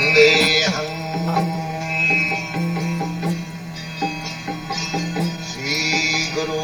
[0.00, 0.92] वन्देऽहम्
[5.48, 6.60] श्रीगुरु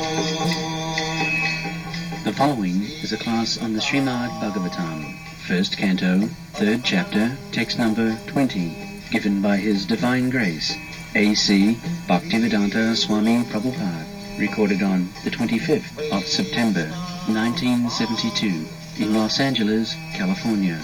[2.25, 5.03] The following is a class on the Srimad Bhagavatam,
[5.47, 6.13] first canto,
[6.61, 8.75] third chapter, text number 20,
[9.11, 10.73] given by His Divine Grace,
[11.15, 11.77] A.C.
[12.09, 14.07] Bhaktivedanta Swami Prabhupada,
[14.39, 16.89] recorded on the 25th of September,
[17.29, 18.67] 1972,
[19.03, 20.81] in Los Angeles, California.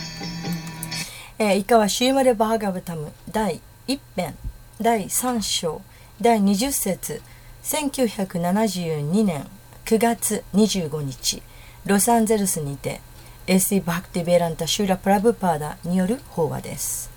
[1.42, 4.34] えー以下はシューマレ・バーガブタム第1編
[4.80, 5.82] 第3章
[6.20, 7.22] 第20節
[7.62, 9.46] 1972年
[9.84, 11.42] 9月25日
[11.86, 13.00] ロサンゼルスにて
[13.46, 13.80] A.C.
[13.80, 17.10] バクティベランタ・シューラ・プラブパーダによる法話です。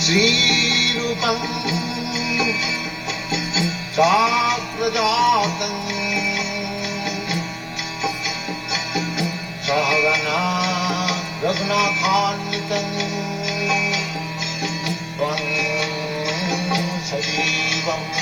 [0.00, 1.70] श्रीरूपम्
[17.07, 18.14] सजीवम्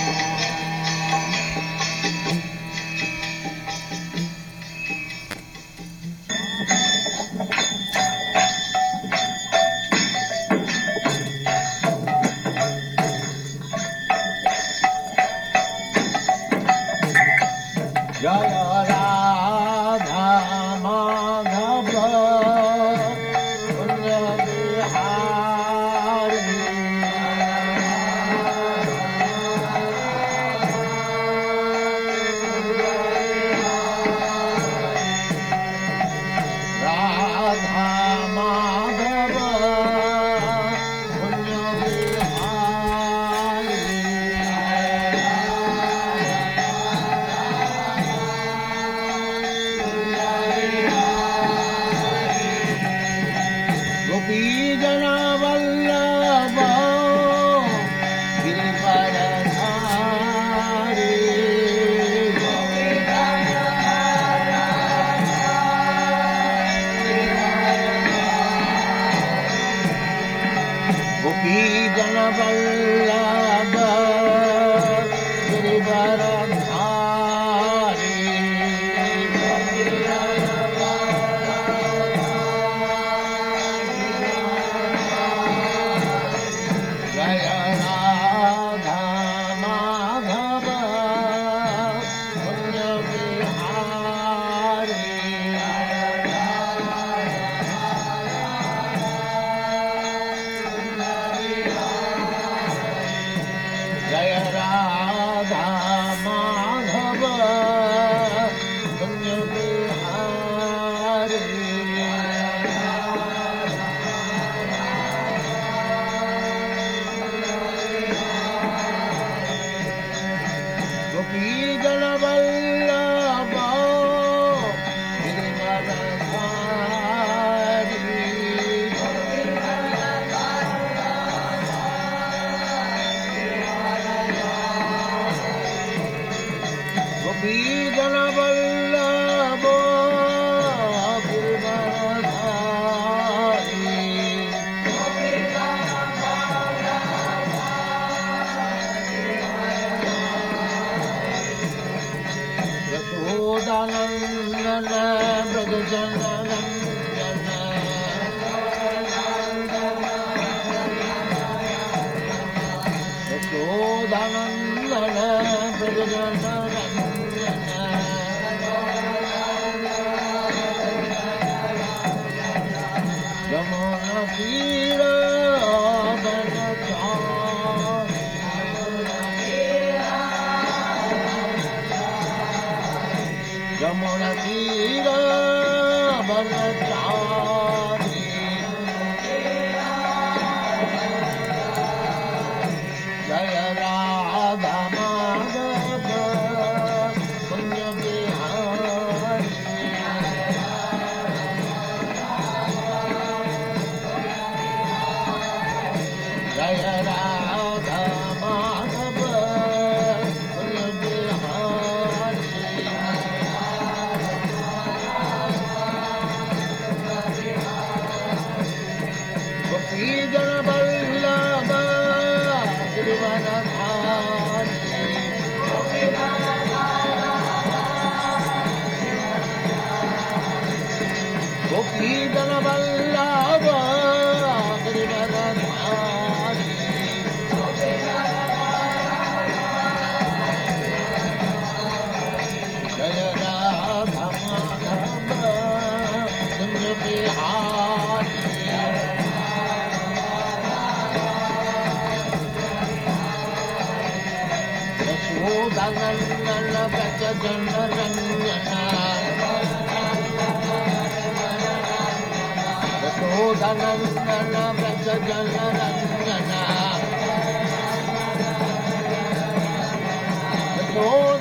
[270.95, 271.32] Oh,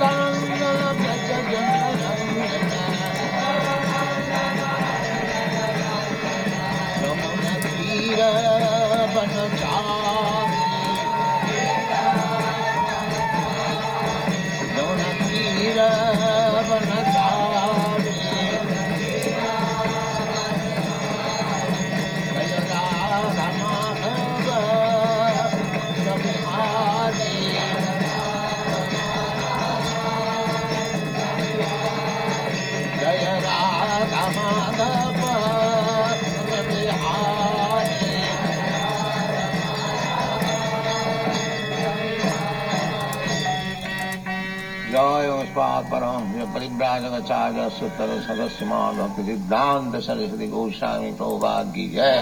[46.73, 52.19] परिव्राजकाचार्य सुतर सदस्य भक्ति सिद्धांत सरस्वती गोस्वामी प्रभुपाद की जय।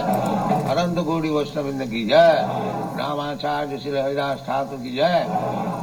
[0.71, 2.45] अनंत गोड़ी वैष्णविंद की जय।
[2.99, 5.25] रामाचार्य श्री हरिदास ठाकुर की जय।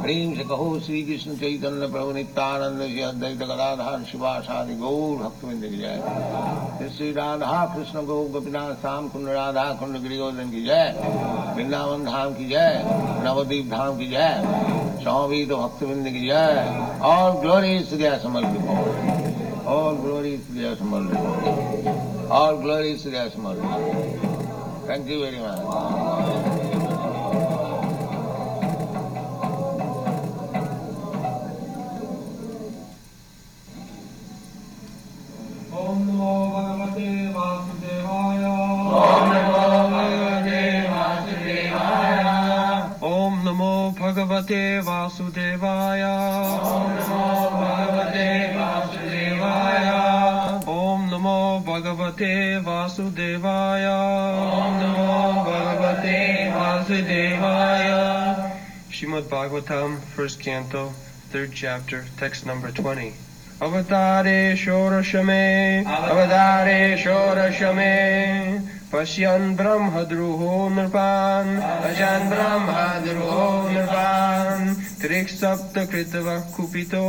[0.01, 5.77] प्रेम से कहो श्री कृष्ण चैतन्य प्रभु नित्यानंद श्री अद्वैत गदाधार शिवासादि गौर भक्तविंद की
[5.77, 10.85] जय। श्री राधा कृष्ण गौ गोपीनाथ श्याम कुंड राधा कुंड गिरिवर्धन की जय।
[11.55, 12.83] वृंदावन धाम की जय,
[13.25, 14.33] नवदीप धाम की जय
[15.03, 16.55] स्वामी तो भक्तविंद की जय।
[17.09, 18.45] और glory is to the Asamal
[19.65, 21.05] All glory is to the Asamal
[22.31, 23.09] All glory is to
[44.48, 47.24] भगवते वासुदेवाय ॐ नमो
[47.60, 49.88] भगवते वासुदेवाय
[50.74, 52.30] ॐ नमो भगवते
[52.68, 55.18] वासुदेवाय ॐ नमो
[55.50, 56.16] भगवते
[56.56, 57.92] वासुदेवाय
[58.94, 60.92] Shrimad Bhagavatam, first canto,
[61.30, 63.12] third chapter, text number 20.
[63.62, 65.44] अवतारे षोडशमे
[65.96, 67.92] अवतारे षोडशमे
[68.92, 71.50] पश्यन् ब्रह्मद्रुहो नृपान्
[71.84, 73.44] पश्यन् ब्रह्मद्रुहो
[73.74, 74.64] नृपान्
[75.00, 77.06] त्रिक्सप्त कृतवः कुपितो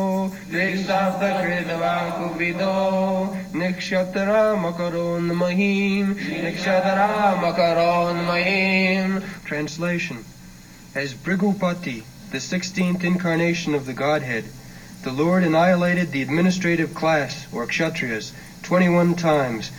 [0.51, 2.75] त्रिक्सप्त कृतवः कुपितो
[3.61, 6.11] निक्षतरामकरोन्महीम्
[6.45, 9.13] निक्षतरामकरोन्महीम्
[9.45, 10.17] Translation
[10.95, 14.45] As Brigupati, the sixteenth incarnation of the Godhead,
[15.03, 18.31] the Lord annihilated the administrative class, or kshatriyas,
[18.63, 19.71] 21 times,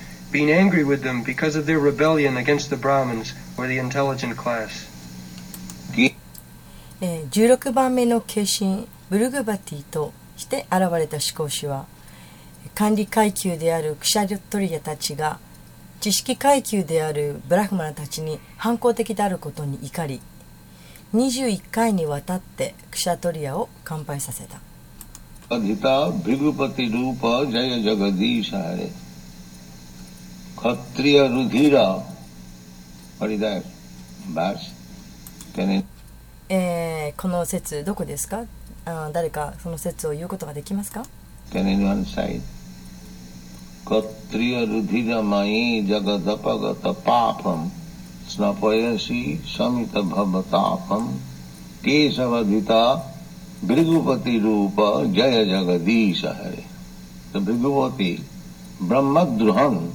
[7.02, 11.86] 16番目の化身ブルグバティとして現れた思考士は
[12.76, 15.40] 管理階級であるクシャリトリアたちが
[16.00, 20.22] 知識階級であるブラフマナたちに反抗的であることに怒り
[21.14, 24.62] 21回にわたってクシャトリアを乾杯させた。
[25.54, 28.78] アジタブルグバティルーパージャヤジャガディーシャ
[30.61, 32.03] Kshatriya Rudhira
[33.19, 33.63] What is that?
[34.33, 34.73] Verse?
[35.55, 35.85] Can it?
[36.49, 38.45] えーこの説どこですか
[38.85, 41.03] あー誰かその説を言うことができますか
[41.51, 42.41] Can anyone cite?
[43.85, 47.71] Kshatriya Rudhira Mai Jagadapagata Papam
[48.27, 51.19] Snapayasi Samita Bhavatapam
[51.83, 53.01] Kesavadhita
[53.65, 56.65] Bhrigupati Rupa Jaya Jagadish Hare
[57.33, 58.21] The Bhrigupati
[58.81, 59.93] Brahmadruhan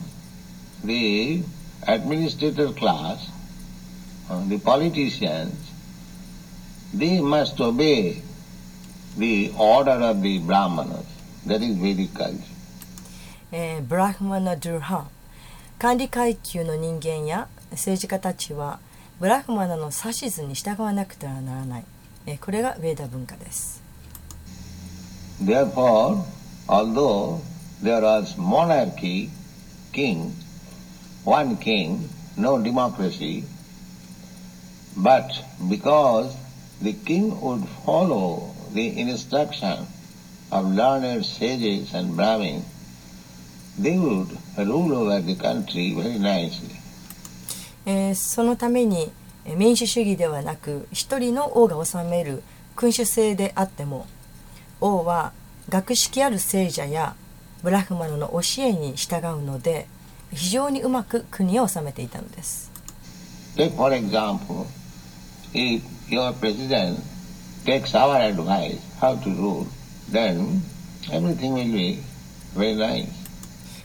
[0.87, 1.43] the
[1.87, 3.29] administrator class,
[4.31, 5.55] uh, the politicians,
[6.95, 8.23] they must obey
[9.17, 11.07] the order of the Brahmanas.
[11.47, 12.53] That is Vedic culture.
[13.53, 15.09] えーブラフマナ・ドゥルハン
[15.79, 18.81] 管理階級の人間や政治家たちは
[19.21, 21.85] ブラフマナの指図に従わなくてはならない、
[22.27, 23.83] えーこれがヴェーダ文化です
[25.43, 26.25] Therefore,
[26.67, 27.41] although
[27.83, 29.29] there was monarchy,
[29.93, 30.33] king,
[31.27, 33.45] one king, no democracy,
[34.97, 35.29] but
[35.69, 36.33] because
[36.81, 39.87] the king would follow the instruction
[40.53, 42.65] of learned sages and Brahmins,
[43.77, 46.77] they would rule over the country very nicely.
[47.85, 49.13] えーそのために
[49.57, 52.43] 民主主義ではなく一人の王が治める
[52.75, 54.07] 君主制であっても
[54.81, 55.33] 王は
[55.69, 57.15] 学識ある聖者や
[57.63, 59.87] ブラフマナの教えに従うので
[60.37, 62.71] 非常にうまく国を治めていたのです。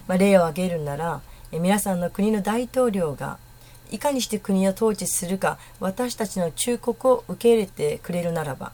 [0.08, 1.22] まあ、例を挙げるなら
[1.54, 3.38] 皆さんの国の大統領が
[3.90, 8.74] いかにして国を統治するか私たちの忠告を受け入れてくれるならば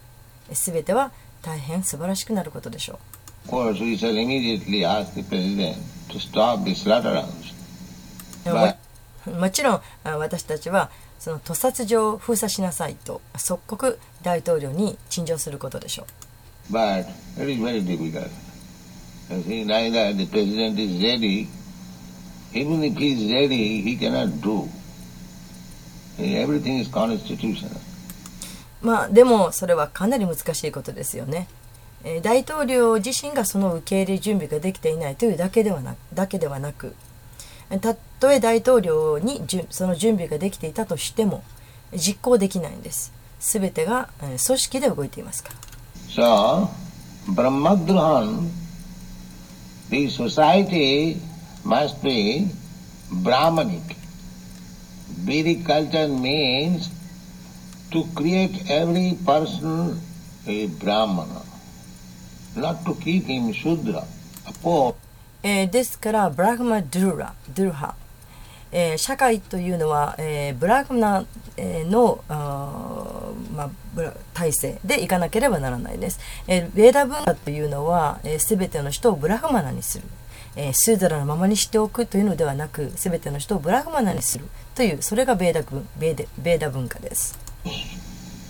[0.52, 1.12] 全ては
[1.44, 2.98] 大変素晴らしくなることでしょう。
[8.54, 8.56] う
[9.32, 10.90] ももちろんあ私たちは
[11.20, 16.04] その屠殺場を封鎖しなさいと即刻大統領に陳情することでしょ
[16.70, 17.06] う But
[17.38, 18.30] it is very difficult.
[19.30, 21.48] You see, neither the president is ready.
[22.54, 24.68] Even if he is ready, he cannot do.
[26.20, 27.80] Everything is constitutional.
[28.82, 31.48] まあでもそれはかなり難しいことですよね。
[32.04, 36.94] えー大統領自身がその受け入れ準備ができていないというだけではなだけではなく
[37.82, 41.44] たとえ大統領にその準備ができていたとしても
[41.94, 43.14] 実行できないんです。
[43.40, 45.56] すべてが、え組織で動いていますから。
[46.10, 46.70] So,
[47.28, 48.50] Brahmadhan,
[49.90, 51.18] the society
[51.64, 52.48] must be
[53.12, 53.96] Brahmanic.
[55.26, 56.90] Vedic culture means
[57.92, 60.00] to create every person
[60.48, 61.42] a Brahmana,
[62.56, 64.06] not to keep him Shudra,
[64.46, 64.96] a poor.
[65.44, 67.96] えーですからブラグマ・ドゥルラドゥルハ、
[68.72, 71.26] えー社会というのは、えーブラグマ、
[71.58, 73.70] のあ、まあ、
[74.34, 80.04] 体制でいかなければならないです、えーベーダ文化というのは、えー、全ての人をブラグマナにする、
[80.56, 84.46] えースーダラのままにしておくというのではなく全ての人をブラグマナにする。
[84.76, 85.62] というそれがベーダ
[85.98, 87.40] ベーデベーダ文化です。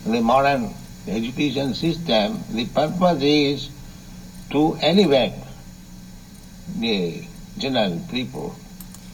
[0.03, 0.69] The modern
[1.07, 3.69] education system, the purpose is
[4.51, 5.46] to elevate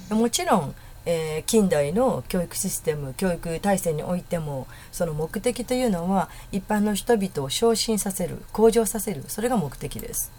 [0.10, 10.32] もちろん、えー近代の教育システム教育体制においてもその目的というのは一般の人々を昇進させる向上させるそれが目的です.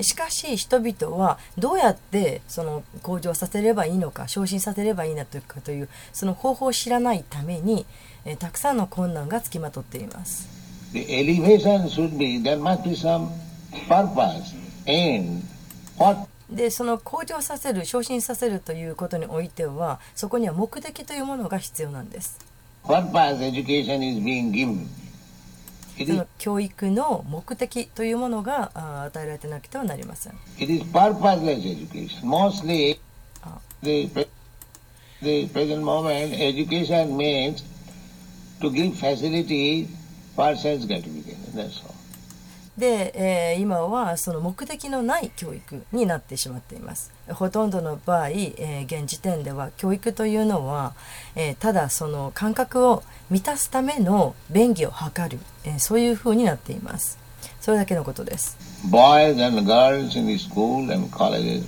[0.00, 7.84] しかし人々はどうやってその向上させればいいのか昇進させればいいのかというその方法を知らないために、
[8.24, 10.57] えーたくさんの困難がつきまとっています
[10.92, 13.28] The elevation should be, there must be some
[13.88, 14.54] purpose,
[14.86, 15.42] aim.
[15.98, 22.38] What でその向上させる昇進させるということにおいてはそこには目的というものが必要なんです
[22.84, 24.86] purpose education is being given?
[26.06, 28.70] その教育の目的というものが
[29.04, 30.32] 与えられてなくてはなりません。
[30.58, 32.22] it is purposeless education.
[32.22, 32.98] Mostly,
[33.42, 33.58] Ah.
[33.82, 34.08] the,
[35.22, 37.62] the present moment, education means
[38.60, 38.94] to give
[40.38, 41.36] facility for sense gratification.
[41.54, 41.94] That's all.
[42.78, 47.10] で、えー今はその目的のない教育になってしまっています。
[47.28, 50.94] ほとんどの場合、えー現時点では教育というのは、
[51.34, 57.18] えーただその感覚を満たすための便宜を図る、えーそういうふうになっています。
[57.60, 58.56] それだけのことです。
[58.88, 61.64] Boys and girls in the school and colleges,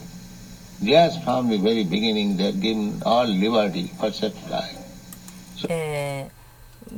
[0.80, 4.78] just from the very beginning, they're given all liberty for such life.
[5.68, 6.39] えー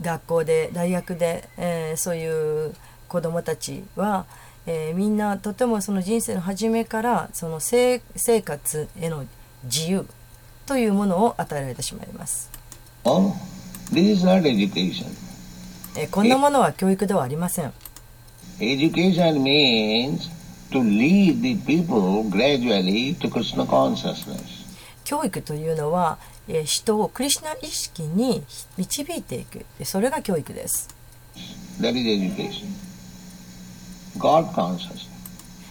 [0.00, 2.75] 学校で大学で、えーそういう
[3.08, 4.25] 子どもたちは、
[4.66, 9.26] えーみんなとてもその人生の初めからその生生活への
[9.64, 10.06] 自由
[10.66, 12.50] というものを与えられてしまいます、
[13.04, 13.32] Oh,
[13.92, 15.06] this is not education.
[15.96, 17.72] えーこんなものは教育ではありません
[18.61, 20.30] Education means
[20.70, 24.62] to lead the people gradually to Krishna consciousness.
[25.04, 26.16] 教育というのは、
[26.54, 28.42] えー人をクリシュナ意識に
[28.76, 30.88] 導いていくでそれが教育です
[31.80, 32.68] That is education.
[34.18, 35.09] God consciousness.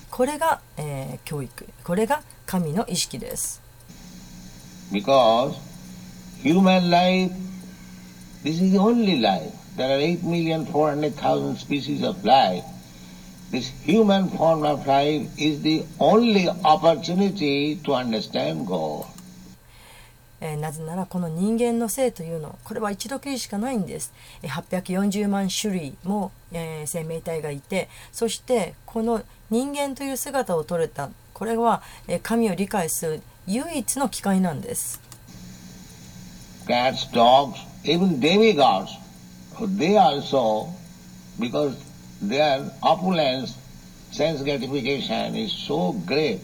[0.10, 3.62] これが、えー教育これが神の意識です
[4.92, 5.54] Because
[6.44, 7.32] human life,
[8.44, 9.54] this is the only life.
[9.78, 12.64] There are 8,400,000 species of life.
[13.52, 19.06] This human form of life is the only opportunity to understand God.
[20.42, 24.12] えーなぜならこの人間の性というのこれは一度きりしかないんです
[24.44, 35.00] え840万種類も、えー生命体がいてそしてこの人間という姿を取れたこれは、えー神を理解する唯一の機会なんです
[36.68, 38.92] Cats, dogs, even demigods,
[39.78, 40.68] they also,
[41.40, 41.76] because
[42.22, 43.58] their opulence,
[44.12, 46.40] sense gratification is so great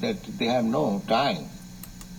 [0.00, 1.44] that they have no time.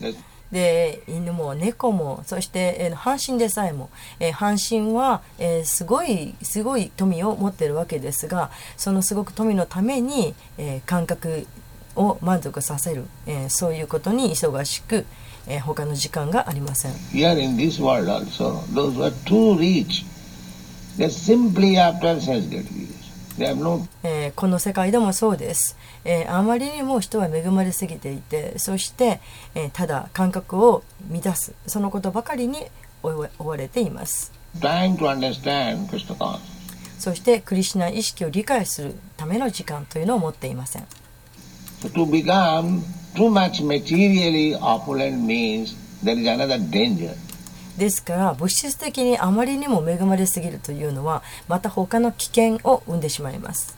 [0.01, 0.17] That's
[0.51, 3.89] で犬も猫もそして、えー半身でさえも、
[4.19, 11.47] えー半身は、えーすごいすごい富を持ってるわけですがそのすごく富のために、えー感覚
[11.95, 15.05] を満足させる、えーそういうことに忙しく、
[15.47, 16.91] えー他の時間がありません。
[17.13, 20.05] Here in this world also, those who are too rich,
[20.97, 22.49] they're simply after sense
[24.03, 29.19] え、この世界でもそうです、え、あまりにも人は恵まれすぎていてそして、
[29.55, 32.67] え、ただ感覚を乱すそのことばかりに
[33.03, 34.31] 追,われています。
[36.99, 40.85] そしてクリシナ意識を理解するための時間というのを持っていません。
[41.81, 42.83] Become
[43.15, 47.15] too much materially opulent means there is another danger.
[47.77, 53.77] ですから物質的にあまりにも恵まれすぎるというのはまた他の危険を生んでしまいます。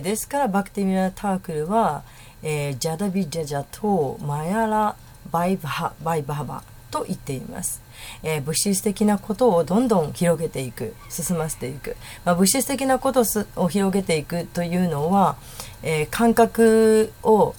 [0.00, 2.02] ですから、バクティミア・タクルは、
[2.42, 4.96] ジャダビジャジャとマヤラ・
[5.30, 7.80] バイバハバイバハバと言っています、
[8.22, 13.24] えー物質的なことをどんどん広げていく進ませていく、まあ、物質的なこと
[13.56, 15.36] を広げていくというのは、
[15.82, 17.54] えー感覚を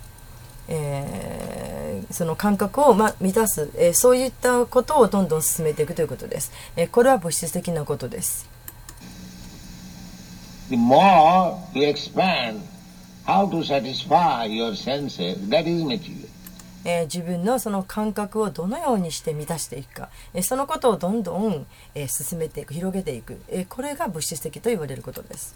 [0.67, 8.49] えーその感覚を、ま、満たす、えーそういったことをどんどん進めていくということです、えーこれは物質的なことです。
[10.69, 12.61] The more you expand
[17.05, 25.55] 自分のその感覚をどのようにして満たしていくか、え、そのことをどんどん、え、進めていく広げていく、え、これが物質的と言われることです。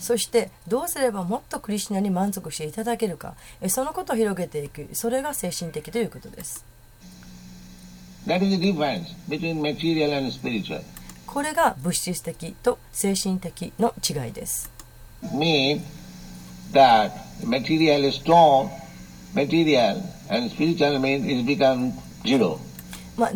[0.00, 6.64] そしてどうすればもっとクリュナに満足していただけるか、え、そのことを広げていくそれが精神的ということです。
[8.26, 10.82] That is the difference between material and spiritual.
[11.32, 14.68] これが物質的と精神的の違いです。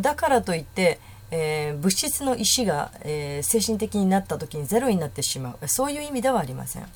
[0.01, 0.99] だからといって、
[1.31, 5.69] えー、物質の意思が、えー、精神的になった時にゼロになってしまう。
[5.69, 6.87] そういう意味ではありません。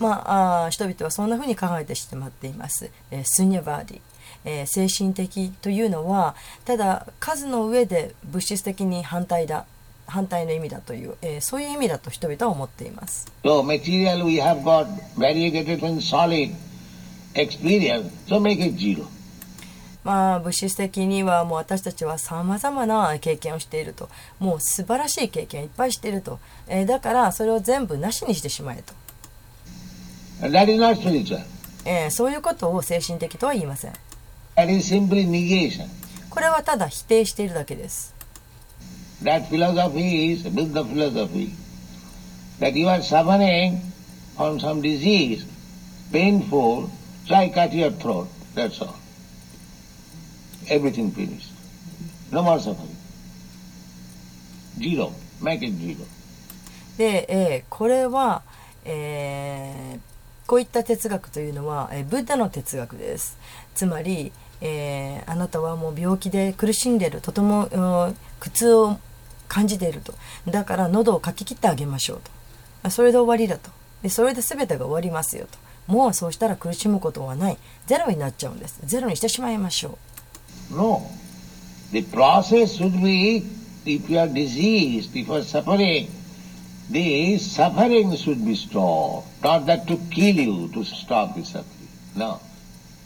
[0.00, 2.90] まあ、人々はそんなふうに考えてしまっています。
[3.10, 4.00] えースニャバーディ、
[4.46, 6.34] えー精神的というのは
[6.64, 9.66] ただ数の上で物質的に反対だ
[10.06, 13.30] 反対の意味だという、えーそういう意味だと人々は思っています。
[13.44, 14.86] So material we have got
[15.16, 16.50] variegated and solid
[17.34, 19.06] experience, so make it zero.
[20.02, 24.08] まあ物質的にはもう私たちはさまざまな経験をしていると
[24.38, 28.94] もう素晴らしい経験をいっぱいしていると、えーだからそれを全部なしにしてしまえと、
[31.84, 33.92] えー、そういうことを精神的とは言いません。
[36.30, 38.14] これはただ否定しているだけです。
[56.96, 58.42] で、えー、これは、
[60.50, 63.38] こういった哲学というのは、えーブッダの哲学です。
[63.76, 67.68] つまり、えーあなたはもう病気で苦しんでいるとても
[68.40, 68.98] 苦痛を
[69.46, 70.12] 感じていると。
[70.48, 72.20] だから喉をかき切ってあげましょう
[72.82, 72.90] と。
[72.90, 73.70] それで終わりだと。
[74.02, 75.46] でそれで全てが終わりますよ
[75.86, 75.92] と。
[75.92, 77.56] もうそうしたら苦しむことはない。
[77.86, 78.80] ゼロになっちゃうんです。
[78.84, 79.98] ゼロにしてしまいましょ
[80.72, 80.74] う。
[80.74, 81.02] No.
[81.92, 83.44] The process should be,
[83.86, 86.08] if you are diseased, if you are suffering,
[86.90, 89.29] the suffering should be stopped.
[89.42, 91.64] Not that to kill you, to stop the suffering.
[92.14, 92.40] No.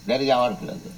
[0.05, 0.91] That is our philosophy.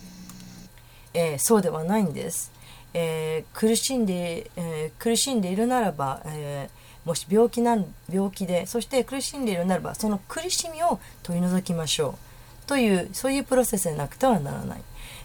[1.14, 2.52] えーそうではないんです、
[2.94, 12.20] えー苦しんで、えー苦しんでいるならば、えーもし病気なん病気でそして苦しんでいるならばその苦しみを取り除きましょ
[12.66, 14.82] うというそういうプロセスでなくてはならない、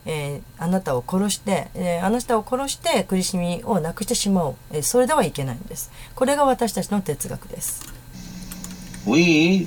[0.06, 7.82] えーあなたを殺して、えーあなたを殺して苦しみをなくしてしまおう、えーそれではいけないんですこれが私たちの哲学です
[9.06, 9.66] We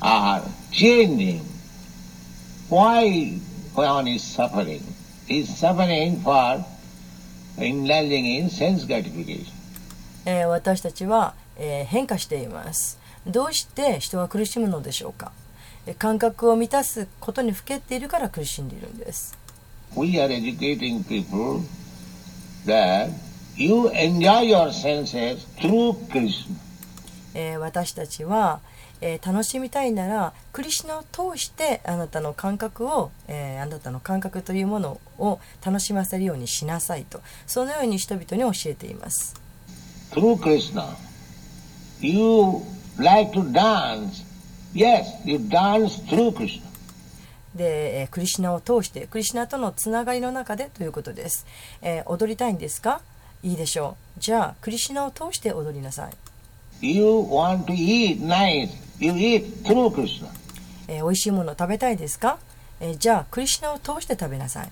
[0.00, 1.40] are changing.
[2.68, 3.38] Why
[3.74, 4.82] one is suffering?
[5.28, 6.64] Is suffering for
[7.58, 9.52] indulging in sense gratification.
[10.26, 15.32] えー私たちは、えー変化していますどうして人は苦しむのでしょうか
[15.86, 19.36] えー感覚を満たすことにふけっているから苦しんでいるんです
[19.96, 21.62] We are educating people
[22.66, 23.10] that
[23.56, 26.54] you enjoy your senses through Krishna.
[27.34, 28.60] えー私たちは、
[29.00, 37.20] えー楽しみたいならクリシュナを通してあなたの感覚を、えーあなたの感覚というものを楽しませるようにしなさいと。
[37.46, 39.34] そのように人々に教えています。
[40.12, 40.96] Through Krishna,
[42.00, 42.62] you
[42.98, 44.24] like to dance.
[44.74, 46.62] Yes, you dance through Krishna.
[47.54, 51.46] で、えークリシュナを通してクリシュナとのつながりの中でということです、
[51.82, 53.00] えー踊りたいんですか？
[53.42, 54.20] いいでしょう。
[54.20, 56.12] じゃあクリシュナを通して踊りなさい
[56.82, 62.38] えー、おいしいもの食べたいですか、
[62.80, 64.70] え、じゃあ、クリシナを通して食べなさい。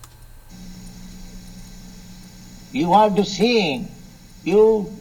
[2.73, 3.89] You want to sing.
[4.45, 4.57] You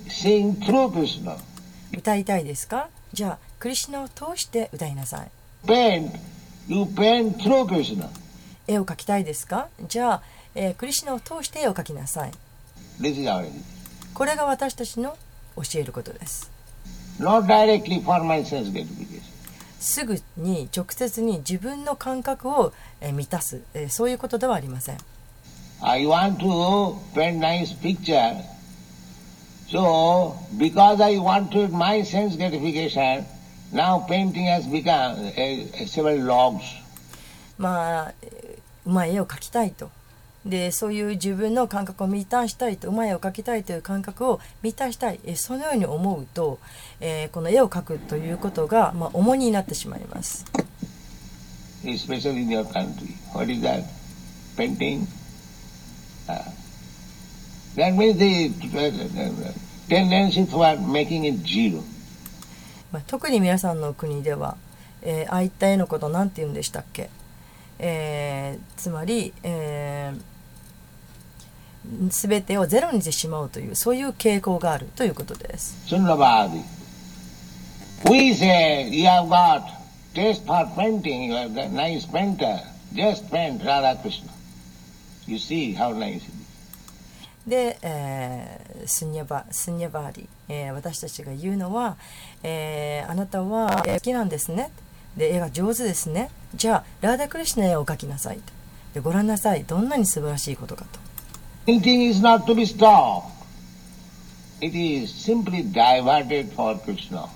[0.10, 1.38] sing true Krishna.
[1.93, 2.89] 歌いたいですか？
[3.13, 5.32] じゃあ、クリシナを通して歌いなさい。
[5.65, 6.12] ペン
[6.67, 8.10] You pen true Krishna.
[8.67, 9.70] 絵を描きたいですか？
[9.88, 10.22] じゃあ、
[10.56, 12.32] え、クリシナを通して絵を描きなさい。
[14.13, 15.15] これが私たちの
[15.56, 16.52] 教えることです。
[17.20, 19.22] Not directly for my sense gratification.
[19.80, 24.98] すぐに直接に自分の感覚をえー満たす、えーそういうことではありません
[25.82, 28.36] I want to paint nice picture.
[29.70, 33.26] So, because I wanted my sense gratification,
[33.72, 35.16] now painting has become
[35.88, 36.64] several logs.
[37.58, 39.92] まあえーうまい絵を描きたいと
[40.46, 46.58] でそういう自分の感覚を満たしたいとうまい絵を描きたいという感覚を満たしたいえーそのように思うと、
[47.00, 50.46] えーこの絵を描くということが、まあ、重荷になってしまいます
[51.84, 53.14] especially in your country.
[53.34, 53.84] What is that?
[54.58, 55.08] Painting?
[56.28, 56.52] Ah.
[57.76, 59.54] that means the uh,
[59.88, 61.84] tendency toward making it zero.
[62.92, 64.58] まあ、特に皆さんの国では、
[65.02, 67.10] えーああいった絵のこと何て言うんでしたっけ、
[67.80, 75.78] えーつまり、えー、全てをゼロにしてしまうというそういう傾向があるということです。
[78.06, 79.70] We say you have got
[80.14, 82.60] taste for painting, you are a nice painter.
[82.94, 84.32] Just paint Radha Krishna.
[85.26, 86.38] You see how nice it is.
[87.48, 91.96] で、えースニャバスニャバーリ、えー私たちが言うのは、
[92.44, 94.70] えーあなたは絵好きなんですね
[95.16, 98.42] で絵が上手ですねじゃあラーダクリシュナ絵を描きなさいと
[98.94, 101.00] でご覧なさいどんなに素晴らしいことかと
[101.66, 103.26] Painting is not to be stopped.
[104.62, 107.28] It is simply diverted for Krishna.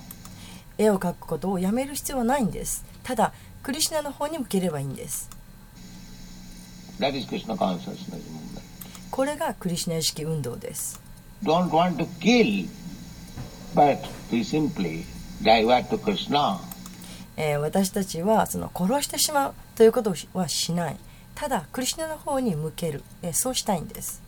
[0.78, 2.84] 絵を描くことをやめる必要はないんです。
[3.02, 3.32] ただ
[3.62, 5.28] クリシュナの方に向ければいいんです.
[9.10, 11.00] これがクリシュナ意識運動です。
[11.42, 12.68] Don't want to kill,
[13.74, 13.98] but
[14.30, 15.04] we simply
[15.42, 16.58] divert to Krishna.
[17.36, 20.96] えー私たちはその殺してしまうということはしない。
[21.34, 24.22] ただクリシュナの方に向ける、えーそうしたいんです。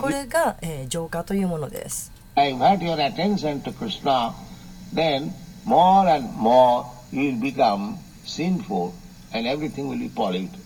[0.00, 4.34] これが、えー浄化というものです divert your attention to Krishna,
[4.92, 5.32] then
[5.64, 8.94] more and more you will become sinful
[9.32, 10.58] and everything will be polluted.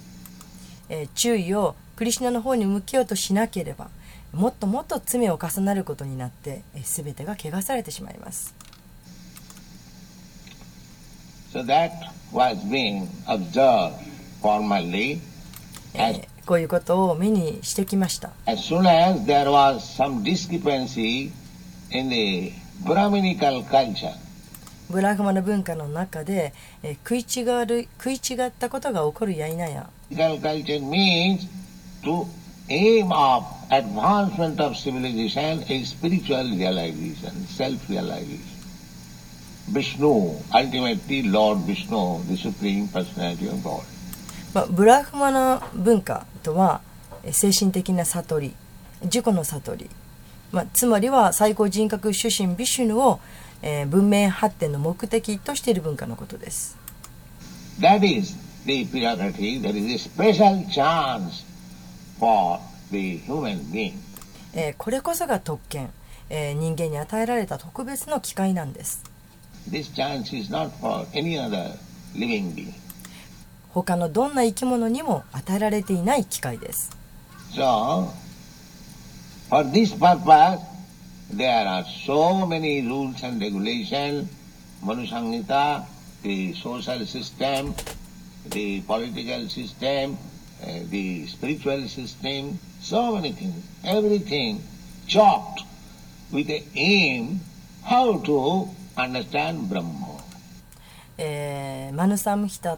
[0.88, 3.88] えー注意をクリシュナの方に向けようとしなければ
[4.33, 8.55] もっともっと罪を重なることになって、えー、全てが汚されてしまいます
[11.53, 11.90] So that
[12.33, 13.94] was being observed
[14.42, 15.20] formally.
[15.94, 21.31] えーこういうことを目にしてきました As soon as there was some discrepancy
[24.90, 26.52] ブラグマの文化の中で
[27.09, 29.88] 食い違ったことが起こるやいなや。
[44.70, 46.80] ブラフマの文化とは
[47.30, 48.54] 精神的な悟り、
[49.04, 49.90] 自己の悟り、
[50.52, 53.20] まあ、つまりは最高人格主神ビシュヌを、
[53.62, 56.76] えー文明発展の目的としている文化のことです
[57.80, 61.44] That is the prerogative, that is a special chance
[62.20, 63.94] for the human being.
[64.54, 65.90] えーこれこそが特権、
[66.30, 69.02] えー人間に与えられた特別の機会なんです
[69.70, 71.72] This chance is not for any other
[72.14, 72.72] living being.
[73.70, 76.90] 他のどんな生き物にも与えられていない機会です
[77.52, 78.09] So,
[79.49, 80.62] for this purpose,
[81.32, 84.29] there are so many rules and regulations,
[84.84, 85.86] Manusangita,
[86.23, 87.75] the social system,
[88.45, 90.17] the political system,
[90.63, 94.62] uh, the spiritual system, so many things, everything
[95.08, 95.63] chalked
[96.32, 97.39] with the aim
[97.84, 100.10] how to understand Brahma.
[101.21, 102.77] えーマヌサムヒタ、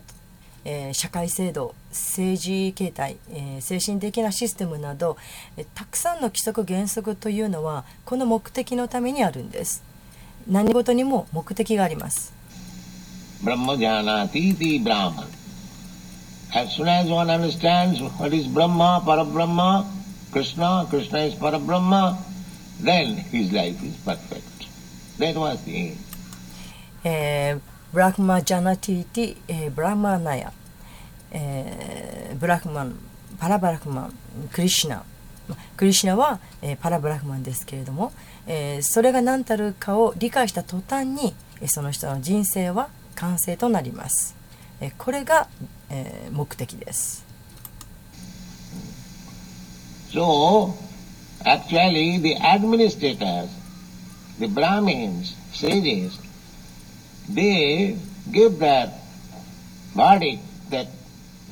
[0.69, 5.17] えー社会制度政治形態、えー精神的なシステムなど、
[5.57, 9.83] えーたくさんの規則原則というのはこの目的のためにあるんです
[10.49, 12.33] 何事にも目的があります
[13.45, 15.27] Brahma janati iti Brahman.
[16.55, 19.85] As soon as one understands what is Brahma, Parabrahma,
[20.33, 22.17] Krishna, Krishna is Parabrahma,
[22.81, 24.67] then his life is perfect.
[25.19, 25.97] That was the aim.
[27.05, 30.53] えーブラフマジャナティティ、えーブラマナヤ、
[31.31, 32.97] えーブラフマン
[33.39, 34.13] パラブラフマン
[34.53, 35.05] クリシュナ。
[35.77, 38.13] クリシュナは、えーパラブラフマンですけれども、
[38.47, 44.37] えーそれが何たるかを理解した途端に、えーその人の人生は完成となります、
[44.81, 45.49] えーこれが、
[45.89, 47.25] えー目的です。
[50.13, 50.73] So,
[51.45, 53.49] actually, the administrators,
[54.39, 56.19] the Brahmins, sages,
[57.33, 57.97] they
[58.33, 58.91] give that
[59.95, 60.87] verdict that,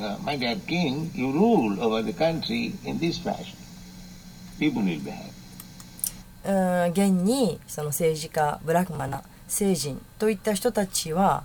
[0.00, 3.56] uh, my dear king, you rule over the country in this fashion.
[4.58, 5.30] People will be happy.
[6.46, 11.42] うん現にその政治家ブラフマナ聖人といった人たちは、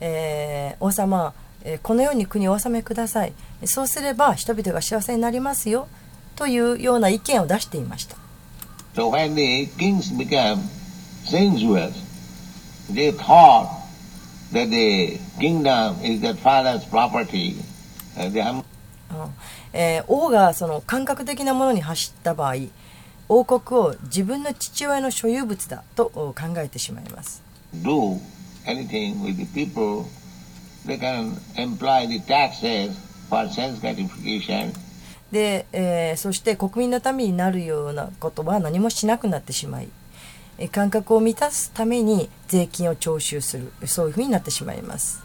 [0.00, 3.32] えー王様、えーこのように国をお治めください
[3.64, 5.88] そうすれば人々が幸せになりますよ
[6.36, 8.16] というような意見を出していました
[8.94, 10.58] So when the kings became
[11.24, 11.92] sensuous,
[14.52, 17.56] they 銀河 is that father's property.
[19.72, 22.54] えー、王がその感覚的なものに走った場合
[23.28, 27.42] 王国を自分の父親の所有物だと考えてしまいます
[35.32, 39.88] で、えー、そして国民のためになるようなことは何もしなくなってしまい
[40.70, 45.22] 感覚を満たすために税金を徴収するそういうふうになってしまいます。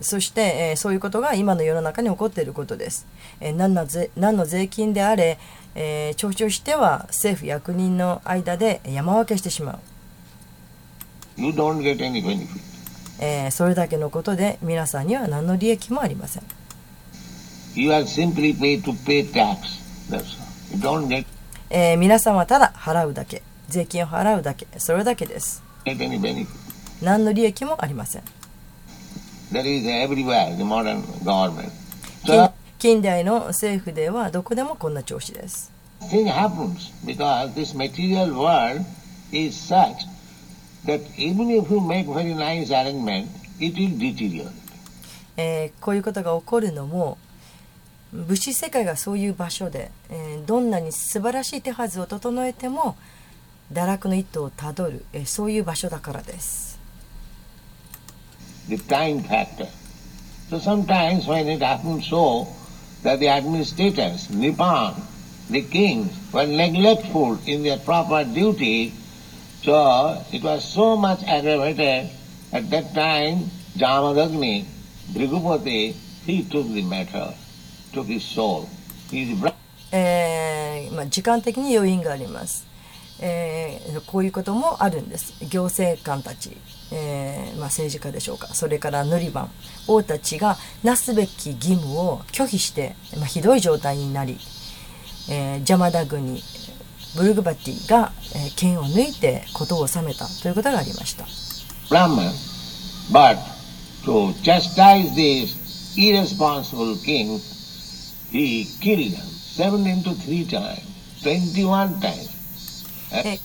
[0.00, 3.06] そして、えー、そういうことが今の世の中に起こっていることです。
[3.40, 5.38] えー、何,の何の税金であれ、
[5.74, 9.78] えー、徴収しては政府役人の間で山分けしてしまう。
[13.18, 16.42] えーそれだけのことで皆さんには何の利益もありません
[17.74, 19.58] You are simply paid to pay tax.
[20.10, 20.24] That's
[20.82, 21.00] all.
[21.00, 21.26] You don't get,
[21.70, 26.46] えー皆さんはただ払うだけ税金を払うだけそれだけです get any benefit.
[27.02, 28.22] 何の利益もありません
[29.52, 31.70] That is everywhere, the modern government.
[32.24, 35.72] 近 So 近代の政府ではどこでもこんな調子です
[36.10, 38.84] thing happens because this material world
[39.32, 39.94] is such
[40.86, 44.52] that even if you make very nice arrangement, it will deteriorate.
[45.36, 47.18] えーこういうことが起こるのも
[48.12, 52.96] 物質世界がそういう場所で、えーどんなに素晴らしい手はずを整えても
[53.72, 56.78] 堕落の一途をたどる、えーそういう場所だからです、
[58.68, 59.66] The time factor.
[60.48, 62.46] So sometimes when it happens so
[63.02, 64.94] that the administrators, Nippon,
[65.50, 68.92] the kings, were neglectful in their proper duty,
[69.62, 72.10] So it was so much at the right day
[72.52, 73.50] at that time。
[73.76, 74.26] 邪魔だ
[79.10, 79.52] His
[79.92, 82.66] えまあ、時間的に余韻があります、
[83.20, 85.34] えー、こういうこともあるんです。
[85.48, 86.56] 行政官たち、
[86.92, 88.48] えーまあ、政治家でしょうか。
[88.48, 89.50] それからヌリバン
[89.86, 94.38] 王たちがなすべき義務を拒否して、まあ、ひどい状態になり、
[95.30, 96.42] えー、ジャマダグニ
[97.16, 98.12] ブルグバティが
[98.56, 101.24] 剣を抜いて事を収めたということがありました。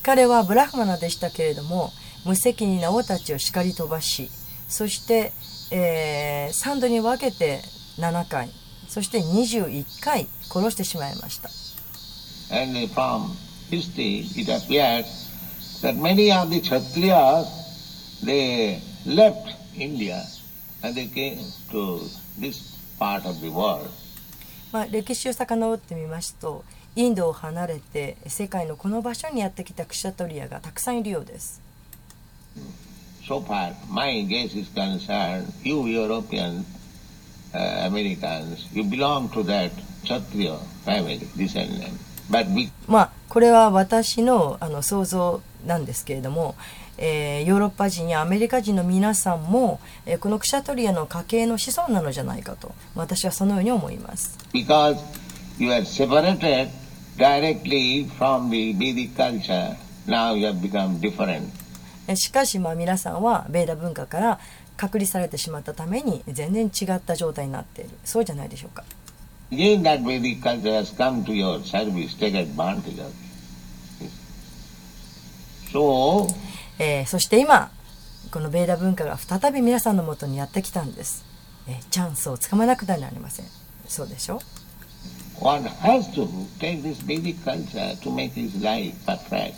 [0.04, 1.92] 彼はブラフマナでしたけれども
[2.26, 4.30] 無責任な王たちを叱り飛ばし
[4.68, 5.32] そして、
[5.72, 7.62] えー、3度に分けて
[7.98, 8.50] 7回
[8.88, 11.50] そして21回殺してしまいました。
[13.72, 15.32] History it appears
[15.82, 20.22] that many of the Kshatriyas, they left India
[20.84, 21.40] and they came
[21.72, 22.02] to
[22.38, 23.90] this part of the world.
[24.72, 26.64] まあ、歴史を遡ってみますと
[26.96, 31.62] インドを離れて世界のこの場所にやってきたクシャトリアがたくさんいるようです
[33.28, 36.66] So far, my guess is concerned, you European
[37.54, 39.72] uh, Americans, you belong to that
[40.04, 41.98] Kshatriya family, descendant.
[42.88, 46.56] まあこれは私のあの想像なんですけれども、
[46.98, 54.98] えーヨーロッパ人やアメリカ人の皆さんも、えーこのクシャトリアの家系の子孫なのじゃないかと私はそのように思います、because
[55.60, 56.70] you are separated
[57.18, 59.76] directly from the Vedic culture,
[60.08, 61.44] now you have become different.
[62.08, 64.40] えーしかしまあ皆さんはベーダ文化から
[64.78, 67.92] 隔離されてしまったために全然違った状態になっている。
[68.04, 68.84] そうじゃないでしょうか
[69.52, 72.14] Again, that Vedic culture has come to your service.
[72.14, 73.14] Take advantage of
[74.00, 74.10] it.
[75.72, 76.28] So,
[76.80, 77.70] えーそして今
[78.32, 81.26] このベーダ文化が再び皆さんのもとにやってきたんです、
[81.68, 83.46] えーチャンスをつかまなくてはなりません
[83.88, 84.42] そうでしょ
[85.40, 86.28] one has to
[86.60, 89.56] take this Vedic culture to make his life perfect.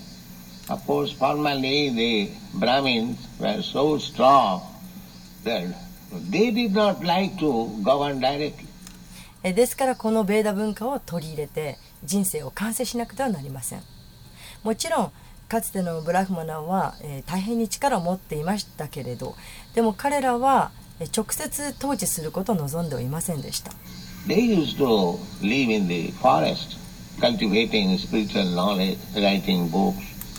[0.70, 4.62] Of course, formerly the Brahmins were so strong
[5.44, 5.76] that
[6.32, 8.68] they did not like to govern directly.
[9.44, 13.82] えーですからこのベーダ文化を取り入れて人生を完成しなくてはなりません。
[14.64, 15.12] もちろん
[15.50, 19.36] かつてのブラフマナは、えー大変に力を持っていましたけれど
[19.76, 23.72] でも彼らはえー直接統治することを望んではいませんでした。
[24.28, 26.78] They used to live in the forest,
[27.20, 29.96] cultivating spiritual knowledge, writing books.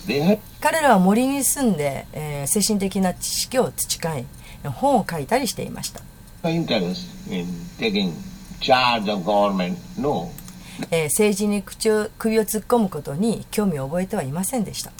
[0.06, 4.24] They had 彼らは森に住んで、えー精神的な知識を培い
[4.64, 6.00] 本を書いたりしていました。
[6.44, 7.46] Interest in
[7.78, 8.12] taking
[11.04, 14.92] 政治に口を首を突っ込むことに興味を覚えてはいませんでした。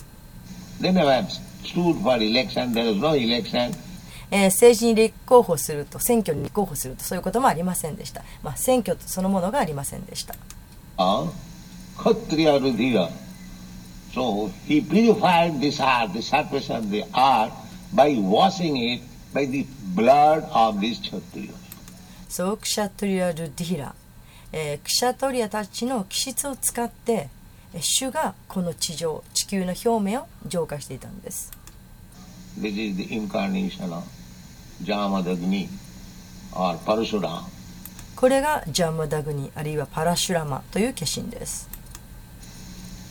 [4.30, 8.22] 政治に立候補すると、選挙に立候補すると、そういうこともありませんでした。
[8.42, 10.34] まあ、選挙そのものがありませんでした。
[19.34, 21.00] By the blood of this
[22.36, 23.94] そうクシャトリア・ルディラ、
[24.50, 27.28] えークシャトリアたちの気質を使って
[27.72, 31.52] えー主がこの地上地球の表面を浄化していたんです
[32.60, 34.02] This is the incarnation of
[34.82, 35.68] Jamadagni
[36.56, 37.44] or Parashurama.
[38.16, 41.68] これがジャムダグニあるいはパラシュラマという化身です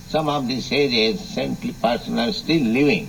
[0.10, 3.08] Some of the sages, saintly persons are still living.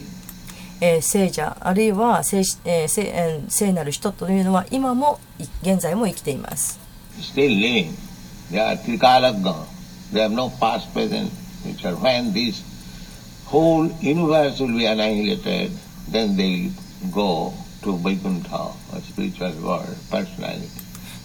[0.81, 5.21] えー、聖者あるいは聖,、えー聖,えー、聖なる人というのは今も
[5.63, 6.79] 現在も生きています。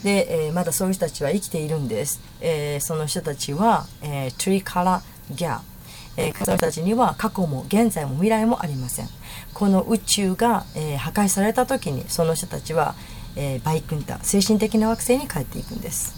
[0.04, 2.22] で、えー、まだそういう人たちは生きているんです。
[2.40, 5.60] えー、その人たちは、えー、トゥリカラギャ、
[6.16, 9.10] えー、そう人たちには過去も現在も未来もありません。
[9.54, 12.96] この宇宙が、えー、破壊された時にその人たちは、
[13.36, 16.14] えー、バイクンタ精神的な惑星に帰っていくんです。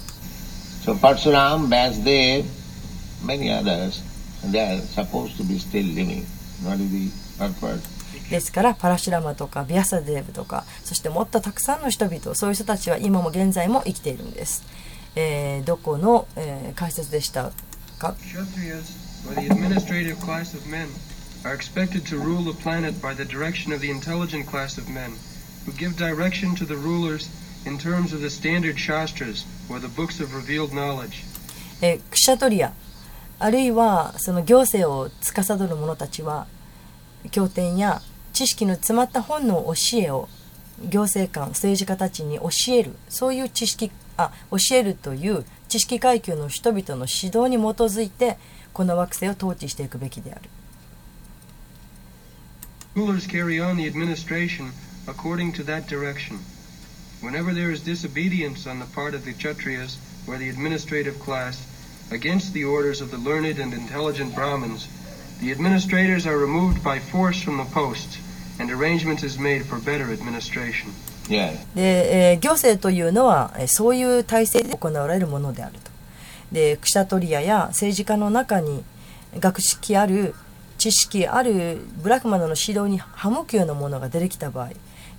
[8.29, 14.63] ですからパラシュラマとかビアサデーブとかそしてもっとたくさんの人々そういう人たちは今も現在も生きているんです、
[15.15, 17.51] えー、どこの、えー、解説でした
[17.99, 18.15] か？
[21.43, 25.11] Are expected to rule the planet by the direction of the intelligent class of men,
[25.65, 27.29] who give direction to the rulers
[27.65, 31.23] in terms of the standard shastras, or the books of revealed knowledge.
[31.81, 32.73] えクシャトリア
[33.39, 36.45] あるいはその行政を司る者たちは
[37.31, 38.01] 経典や
[38.33, 40.29] 知識の詰まった本の教えを
[40.87, 48.37] 行政官政治家たちに教えるそういう知識あ教えるという知識階級の人々の指導に基づいて
[48.73, 50.41] この惑星を統治していくべきである
[52.94, 54.72] Rulers carry on the administration
[55.06, 56.38] according to that direction.
[57.20, 59.96] Whenever there is disobedience on the part of the Kshatriyas,
[60.28, 61.66] or the administrative class,
[62.10, 64.88] against the orders of the learned and intelligent Brahmins,
[65.40, 68.18] the administrators are removed by force from the posts,
[68.58, 70.92] and arrangement is made for better administration.
[71.28, 71.66] Yes.
[71.74, 75.90] で、えー行政というのは、えーそういう体制で行われるものであると。
[76.52, 78.84] で、クシャトリアや政治家の中に
[79.38, 80.34] 学識ある
[80.81, 84.71] 知識あるブラックマナの指導に歯向くようなものが出てきた場合、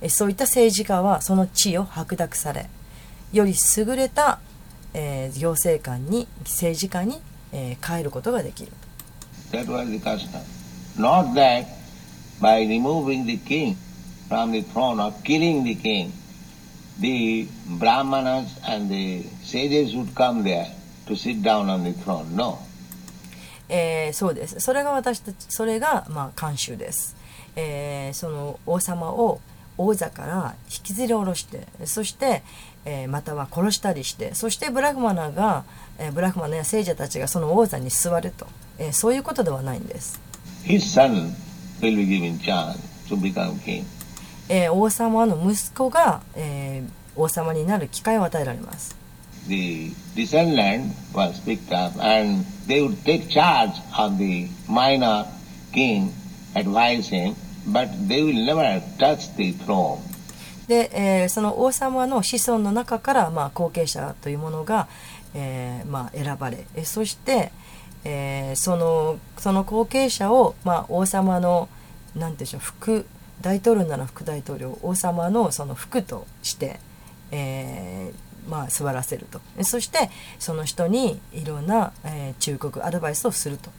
[0.09, 2.69] そういった政治家はその地位を剥奪され、
[3.31, 4.41] より優れた、
[4.93, 7.21] えー行政官に政治家に、
[7.53, 8.73] えー変えることができる。
[9.51, 10.41] That was the custom.
[10.97, 11.65] Not that
[12.41, 13.77] by removing the king
[14.27, 16.11] from the throne or killing the king,
[16.99, 17.47] the
[17.79, 20.67] brahmanas and the sages would come there
[21.07, 22.35] to sit down on the throne.
[22.35, 22.59] No.
[23.69, 24.59] えーそうです。
[24.59, 27.15] それが私たちそれがまあ慣習です、
[27.55, 29.39] えーその王様を
[29.77, 32.43] 王座から引きずり下ろしてそして、
[32.85, 35.63] えーまたは殺したりしてそしてブラフマナが、
[35.97, 38.45] えーブラフマナや聖者たちがその王座に座ると、
[38.77, 40.19] えーそういうことではないんです、
[40.63, 41.33] His son
[41.81, 42.75] will be given chance
[43.07, 43.83] to become king.
[44.49, 48.95] えー王様の息子が、えー王様になる機会を与えられます
[49.47, 55.25] The descendant was picked up and they would take charge of the minor
[55.73, 56.13] king,
[56.55, 57.35] advise him,
[57.67, 59.99] but they will never touch the throne.
[60.67, 64.87] で、えーその王様の子孫の中から、まあ、後継者というものが、
[65.33, 67.51] えーまあ、選ばれえそして、
[68.05, 71.67] えーそのその後継者を、まあ、王様の
[72.15, 73.05] なんていうでしょう副
[73.41, 76.79] 大統領なら副大統領王様のその副として、
[77.31, 83.69] えーまあ、座らせるとえそしてその人にいろんな、えー忠告アドバイスをすると。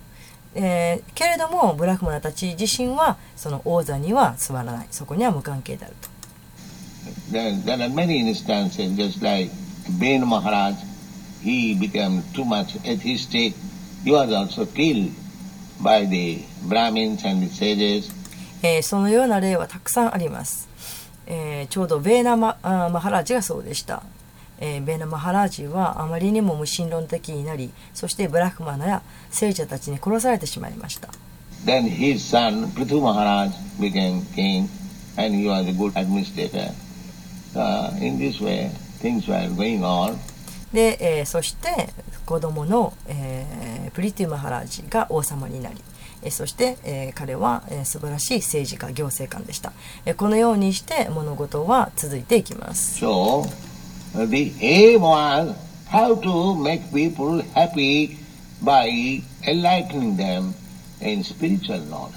[0.54, 6.08] えーけれどもブラフマナたち自身はその王座には座らないそこには無関係であると
[7.32, 9.50] There, there are many instances, just like
[9.98, 10.74] Ben Maharaj,
[11.42, 13.54] he became too much atheistic.
[14.04, 15.10] He was also killed
[15.82, 16.38] by the
[16.68, 18.10] Brahmins and the sages.
[18.62, 20.68] えーそのような例はたくさんあります、
[21.26, 24.02] えーちょうどベーナママハラジがそうでした、
[24.66, 31.10] えーベーナマハラジはあまりにも無神論的になりそしてブラフマナや聖者たちに殺されてしまいました
[31.66, 34.68] Then his son, Prithu Maharaj, became king
[35.18, 36.72] and he was a good administrator.
[37.54, 38.68] Uh, in this way,
[39.00, 40.16] things were going on.
[40.72, 41.90] で、えーそして
[42.26, 45.76] 子供の、えープリティマハラジが王様になり
[46.22, 49.72] えーそして、えー彼は、えー素晴らしい政治家行政官でした、
[50.04, 53.73] えーこのようにして物事は続いていきます So, uh,
[54.14, 55.56] the aim was
[55.88, 58.16] how to make people happy
[58.62, 60.54] by enlightening them
[61.00, 62.14] in spiritual knowledge.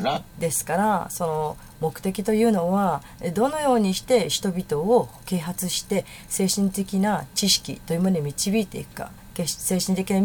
[0.00, 10.20] Not ですからその目的というのはえどのようにして人々を啓発して精神的な知識というものに導いていくかけ精神的な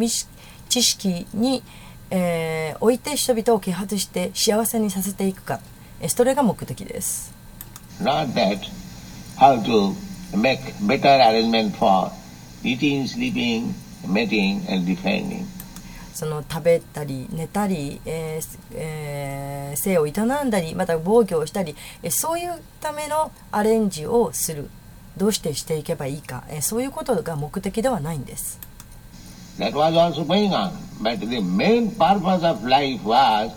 [0.70, 1.64] 知識に、
[2.10, 5.60] えー置いて人々を啓発して幸せにさせていくか
[6.02, 7.34] えそれが目的です
[8.02, 8.60] Not that
[9.38, 9.94] how to
[10.36, 12.12] make better arrangement for
[12.64, 13.74] eating, sleeping,
[14.08, 15.46] mating and defending.
[16.14, 20.12] その食べたり寝たり、えーえー性を営
[20.44, 24.70] んだりまた防御をしたりえーそういうためのアレンジをする
[25.18, 28.60] どうしてしていけばいいかえーそういうことが目的ではないんです
[29.58, 30.72] That was also going on.
[31.02, 33.52] But the main purpose of life was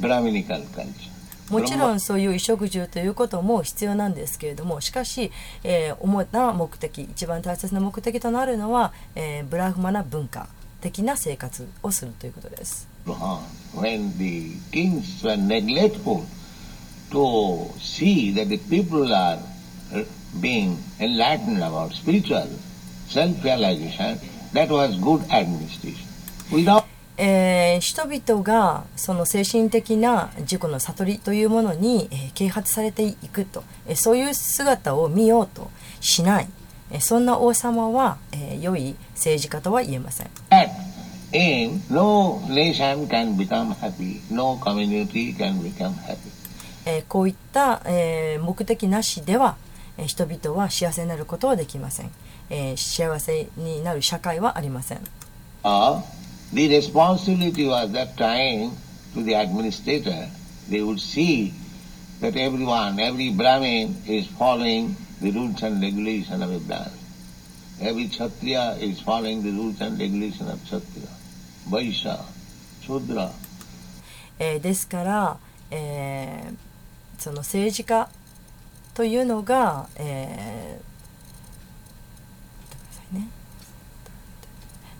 [0.00, 1.05] Brahminical culture.
[1.50, 5.30] もちろんそういう衣食住ということも必要なんですけれどもしかし、
[5.62, 10.48] えー、主な目的一番大切な目的となるのは、えー、ブラフマな文化
[10.80, 12.88] 的な生活をするということです。
[27.18, 36.48] えー人々がその精神的な自己の悟りというものに、えー啓発されていくと、えーそういう姿を見ようとしない、
[36.90, 40.30] えーそんな王様は、えー良い政治家とは言えません。
[41.90, 46.16] no nation can become happy, no community can become happy.
[46.86, 49.56] えーこういった、えー目的なしでは、
[49.98, 52.10] えー人々は幸せになることはできません、
[52.50, 55.00] えー幸せになる社会はありません。
[55.64, 56.00] Uh,
[56.53, 58.71] the responsibility was that time
[59.13, 60.29] to the administrator.
[60.69, 61.53] They would see
[62.19, 66.99] that everyone, every Brahmin is following the rules and regulations of a Brahmin.
[67.81, 71.09] Every Kshatriya is following the rules and regulations of Kshatriya.
[71.69, 72.23] Vaishya,
[72.81, 73.31] Shudra.
[74.39, 75.37] えーですから、
[75.69, 76.55] えー
[77.21, 78.09] その政治家
[78.95, 80.84] というのが、えー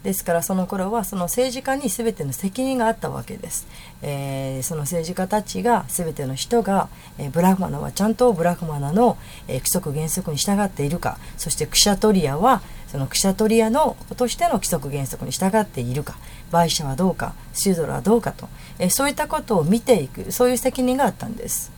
[0.07, 3.67] ですからその頃はその政治家に全ての責任があったわけです、
[4.03, 6.89] えーその政治家たちが全ての人が、
[7.19, 11.19] えーブラフマナはちゃんとブラフマナの、えー規則原則に従っているか。
[11.37, 16.17] そしてクシャトリアはそのクシャトリアのとしての規則原則に従っているか。
[16.53, 18.49] 売者はどうかシュードラはどうかと、
[18.79, 21.73] えーそういったことを見ていくそういう責任があったんです。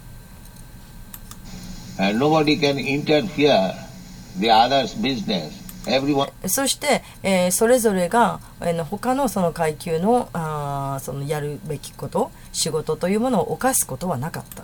[1.99, 3.72] And nobody can interfere
[4.39, 5.68] the other's business.
[6.47, 14.62] そして、えーそれぞれが、えーの他のその階級のあーそのやるべきこと仕事というものを犯すことはなかった.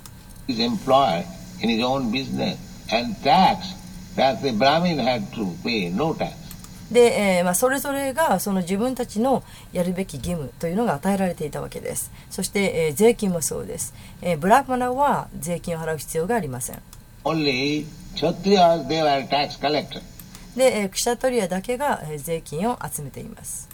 [6.93, 12.13] で、えーまあ、それぞれがその自分たちのやるべき義務というのが与えられていたわけです。
[12.31, 16.83] そして、えー税金もそうです、えーブラフマナは税金を払う必要がありません。
[17.25, 20.03] Only Kshatriyas, they were tax collectors.
[20.57, 23.69] で、えー、クシャトリアだけが、えー、税金を集めています。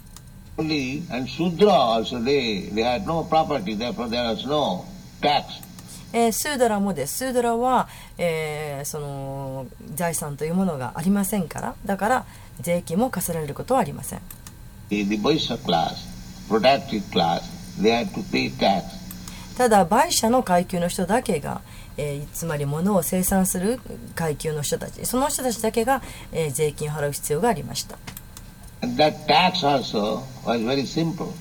[6.13, 7.17] えー、スーダラもです。
[7.17, 12.25] スーダラは、えー、その財産というものがありませんから、だから
[12.59, 14.19] 税金も課せられることはありません。
[19.57, 21.61] ただ、売者の階級の人だけが、
[22.03, 23.79] えーつまり物を生産する
[24.15, 27.97] 階級の人たちその人たちだけが、えー税金を払う必要がありました
[28.97, 31.31] that tax also was very simple.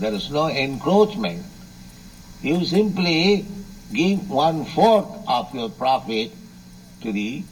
[0.00, 1.42] There is no encroachment.
[2.42, 3.44] You simply
[3.92, 6.30] give one fourth of your profit
[7.02, 7.44] to the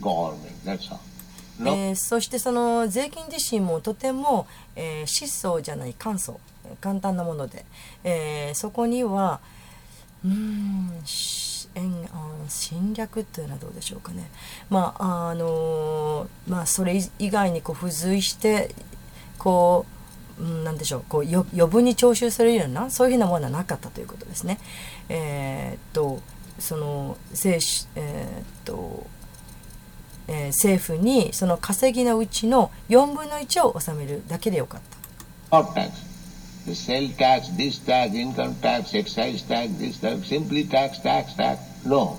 [0.00, 0.56] government.
[0.64, 0.98] That's all.
[1.60, 7.64] えーそしてその税金自身もとても、えー質素じゃない簡素えー簡単なもので、
[8.02, 9.38] えーそこには
[10.24, 10.90] うーん
[12.48, 14.30] 侵略というのはどうでしょうかね
[14.68, 18.74] まああのまあそれ以外にこう付随して
[19.38, 19.86] こ
[20.38, 24.58] ううんなんでしょうこう余分に徴収されるようなそういうふうなものはなかったということですね。
[25.08, 26.20] えーっと
[26.58, 29.06] その政府えーっと
[30.28, 34.80] えー政府にその稼ぎのうちの4分の1を納めるだけでよかっ
[35.50, 35.56] た。
[36.66, 36.74] Not tax.
[36.74, 41.60] The sale tax, this tax, income tax, excise tax, this tax, simply tax, tax, tax.
[41.84, 42.18] No,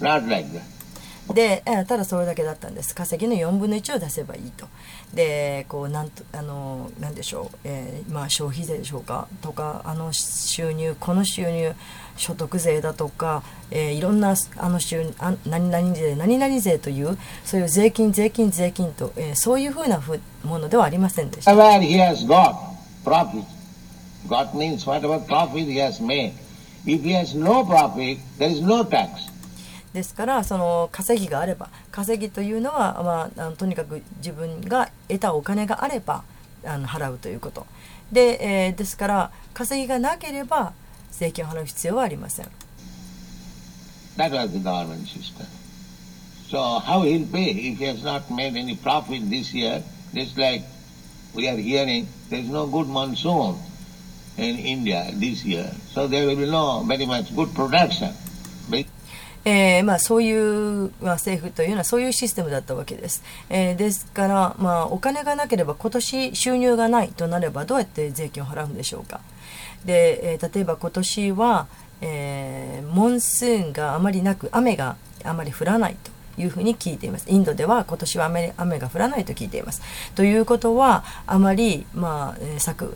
[0.00, 0.78] not like that.
[1.34, 4.66] で、えーただそれだけだったんです稼ぎの4分の1を出せばいいと
[5.12, 11.74] でこうなんとあのなんでしょう、えーまあ、消費税でしょうかとかあの収入この収入
[12.16, 21.52] 所得税だとか、えーいろんなあの収入あ何々税何々税というそういう税金税金税金と、えーそういうふうなふものではありませんでした。
[23.04, 23.44] Profit.
[24.28, 26.32] Got means whatever profit he has made.
[26.86, 29.28] If he has no profit, there is no tax.
[29.92, 36.24] ですからその稼ぎがあれば稼ぎというのは、まあ、あのとにかく自分が得たお金があれば
[36.64, 37.66] あの払うということ
[38.12, 40.74] で、えーですから稼ぎがなければ
[41.10, 42.46] 税金を払う必要はありません
[44.18, 45.46] That was the government system.
[46.50, 49.82] So how he'll pay if he has not made any profit this year?
[50.12, 50.64] Just like
[51.34, 53.56] we are hearing, there is no good monsoon
[54.36, 55.70] in India this year.
[55.92, 58.12] So there will be no very much good production.
[59.44, 69.20] えーまあ、そういう、まあ、政府というのはそういうシステムだったわけです、えーですから、まあ、お金がなければ今年収入がないとなればどうやって税金を払うんでしょうか
[69.86, 71.66] で、えー例えば今年は、
[72.02, 77.26] えーモンスーンがあまりなく雨があまり降らないというふうに聞いています。
[77.28, 79.82] インドでは今年は雨雨が降らないと聞いています。
[80.14, 82.94] ということはあまり、まあ、えー作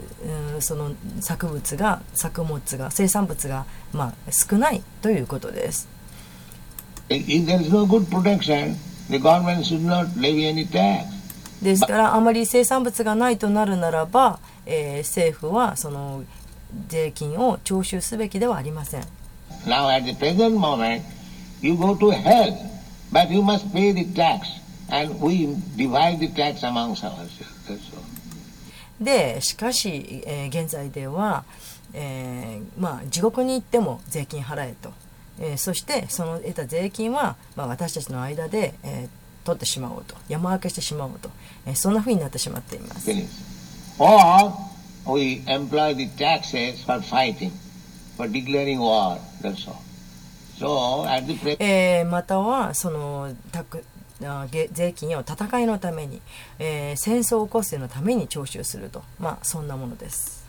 [0.55, 5.88] うんその作物が作物が生産物が、まあ、少ないということです.
[11.62, 16.24] ですからあまり生産物がないとなるならば、えー政府はその
[16.88, 19.03] 税金を徴収すべきではありません。
[19.66, 21.03] Now at the present moment,
[21.61, 22.53] you go to hell,
[23.13, 24.49] but you must pay the tax.
[24.91, 25.47] And we
[25.77, 27.31] divide the tax amongst ourselves.
[27.69, 28.03] That's all.
[29.01, 31.45] でしかし、えー現在では、
[31.95, 34.93] えーまあ、地獄に行っても税金払えと、
[35.41, 41.29] えーそしてその得た税金は、まあ、私たちの間で、えー取ってしまおうと山分けしてしまおうと、
[41.67, 43.11] えーそんなふうになってしまっています.
[43.99, 44.53] Or
[45.07, 47.51] we employ the taxes for fighting,
[48.17, 49.19] for declaring war.
[49.43, 49.77] That's all.
[49.77, 50.41] So at the present
[51.59, 53.84] えー、またはそのたく
[54.24, 56.20] あ税金を戦いのために、
[56.59, 60.46] えー、戦争を起こすために徴収すると、まあ、そんなものです。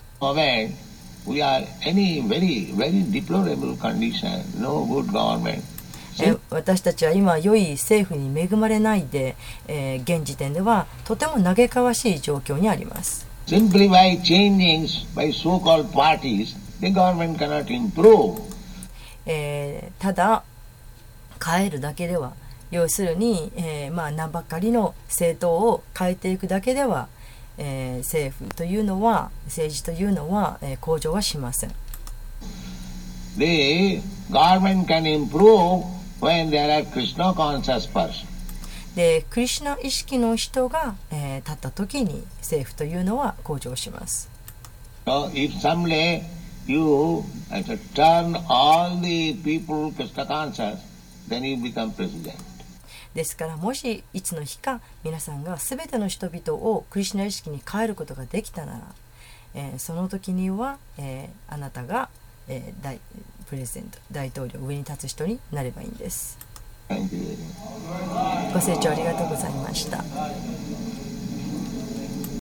[6.49, 9.35] 私たちは今、良い政府に恵まれないで、
[9.67, 13.25] えー、現時点ではとても嘆かわしい状況にあります。
[13.47, 18.52] Simply by changing by so called parties, the government cannot improve.
[19.25, 20.43] えーただ
[21.45, 22.33] 変えるだけでは
[22.71, 27.07] 要するに、えーまあ名ばかりの政党を変えていくだけでは、
[27.57, 31.71] えー政府というのは政治というのは、えー向上はしません。
[33.37, 34.01] The
[34.31, 35.83] government can improve
[36.19, 38.25] when there are Krishna conscious persons.
[38.95, 44.29] でクリシュナ意識の人が、えー立った時に政府というのは向上します。
[45.05, 46.21] So if someday
[46.67, 47.61] you uh,
[47.93, 50.79] turn all the people Krishna conscious,
[51.27, 52.35] then you become president.
[53.13, 58.79] ですからもしいつの日か皆さんが全ての人々をクリシュナ意識に変えることができたなら、
[59.53, 62.09] えーその時には、えーあなたが、
[62.47, 62.99] えー大
[63.47, 66.39] プレゼント大統領上に立つ人になればいいんです。
[66.89, 66.95] ご
[68.59, 70.03] 清聴ありがとうございました。